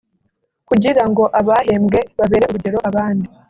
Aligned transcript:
kugira 0.69 1.03
ngo 1.09 1.23
abahembwe 1.39 1.99
babere 2.19 2.43
urugero 2.47 2.79
abandi 2.89 3.27